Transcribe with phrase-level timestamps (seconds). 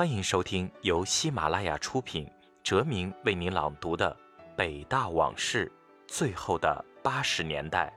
[0.00, 2.26] 欢迎收听由喜马拉雅出品。
[2.62, 4.16] 哲明为您朗读的
[4.56, 5.70] 《北大往事：
[6.06, 7.92] 最后的八十年代》，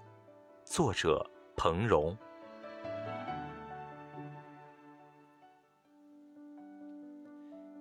[0.69, 1.25] 作者
[1.55, 2.13] 彭荣。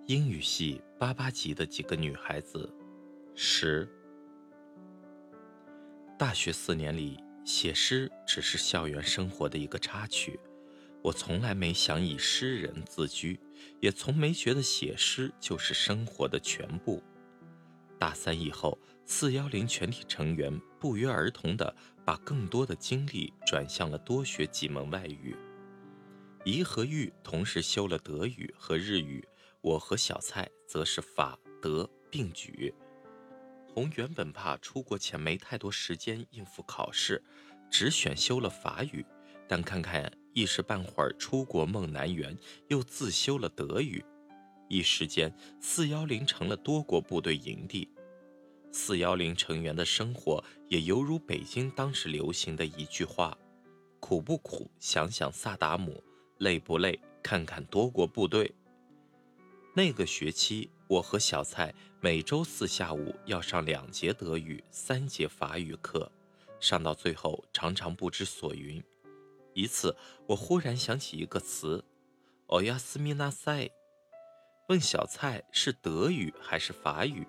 [0.05, 2.73] 英语系八八级的几个女孩子，
[3.35, 3.85] 十。
[6.17, 10.39] 大学四年里，写诗只是校园生活的一个插曲。
[11.01, 13.37] 我从来没想以诗人自居，
[13.79, 17.01] 也从没觉得写诗就是生活的全部。
[17.99, 21.73] 大三以后，四幺零全体成员不约而同地
[22.05, 25.35] 把更多的精力转向了多学几门外语。
[26.43, 29.25] 怡和玉同时修了德语和日语，
[29.61, 32.73] 我和小蔡则是法德并举。
[33.69, 37.23] 红原本怕出国前没太多时间应付考试，
[37.71, 39.05] 只选修了法语，
[39.47, 40.11] 但看看。
[40.33, 44.03] 一时半会儿出国梦难圆，又自修了德语，
[44.67, 47.87] 一时间四幺零成了多国部队营地。
[48.71, 53.37] 四幺零成员的生活也犹如北京当时流行的一句话
[54.01, 56.03] ：“苦不苦，想想萨达姆；
[56.39, 58.51] 累不累，看看多国部队。”
[59.75, 66.11] 那个学期，我和小蔡每周四下午要上两节德语、三节法语课，
[66.59, 68.83] 上到最后常常不知所云。
[69.53, 69.95] 一次，
[70.27, 71.83] 我忽然想起一个词
[72.47, 73.69] “哦呀斯米纳塞”，
[74.69, 77.27] 问小蔡是德语还是法语，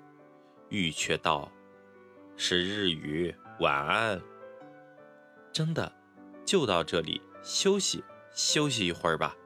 [0.69, 1.51] 玉却道
[2.37, 4.21] ：“是日语。”晚安。
[5.53, 5.93] 真的，
[6.45, 8.03] 就到这里，休息
[8.35, 9.37] 休息一会儿吧。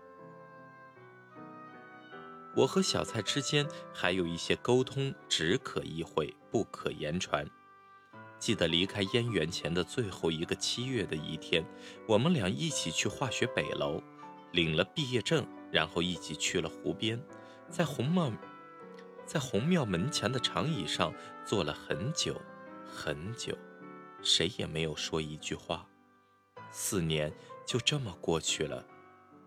[2.57, 7.47] 我和小蔡之间还有一些沟通，只可意会，不可言传。
[8.39, 11.65] 记得离开燕园前的最后一个七月的一天，
[12.07, 14.03] 我们俩一起去化学北楼，
[14.53, 17.21] 领了毕业证，然后一起去了湖边，
[17.69, 18.33] 在红庙，
[19.27, 21.13] 在红庙门前的长椅上
[21.45, 22.41] 坐了很久
[22.87, 23.57] 很久，
[24.23, 25.87] 谁也没有说一句话。
[26.71, 27.33] 四年
[27.67, 28.87] 就这么过去了，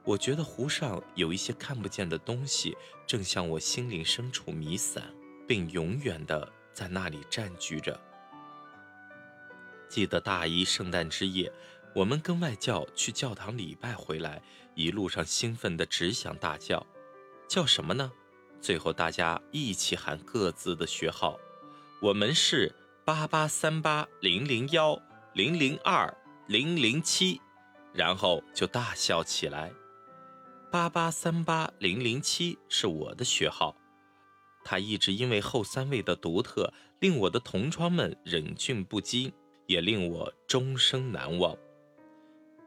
[0.03, 2.75] 我觉得湖上有一些看不见的东西，
[3.07, 5.03] 正向我心灵深处弥散，
[5.47, 7.97] 并永远的在那里占据着。
[9.91, 11.51] 记得大一圣诞之夜，
[11.93, 14.41] 我们跟外教去教堂礼拜回来，
[14.73, 16.87] 一路上兴奋的只想大叫，
[17.45, 18.09] 叫什么呢？
[18.61, 21.37] 最后大家一起喊各自的学号，
[22.01, 24.97] 我们是八八三八零零幺
[25.33, 27.41] 零零二零零七，
[27.93, 29.73] 然后就大笑起来。
[30.71, 33.75] 八八三八零零七是我的学号，
[34.63, 39.33] 他一直因为后三位的独特，令我的同窗们忍俊不禁。
[39.71, 41.57] 也令我终生难忘。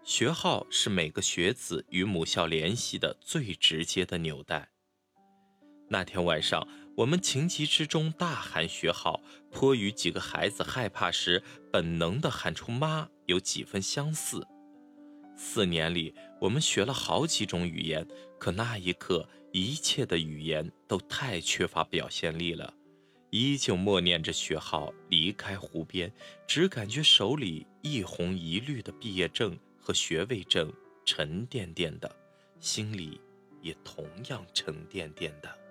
[0.02, 4.70] 学号是每个学子与母校联系的最直接的纽带。
[5.90, 6.66] 那天晚上，
[6.96, 9.20] 我们情急之中大喊学号，
[9.50, 14.46] 颇与几个孩子害怕时本能的喊出“妈”有几分相似。
[15.36, 18.06] 四年里，我们学了好几种语言，
[18.38, 22.72] 可那一刻，一切的语言都太缺乏表现力了。
[23.36, 26.12] 依旧默念着学号，离开湖边，
[26.46, 30.72] 只感觉手里一红一绿的毕业证和学位证
[31.04, 32.08] 沉甸甸的，
[32.60, 33.20] 心里
[33.60, 35.63] 也同样沉甸甸的。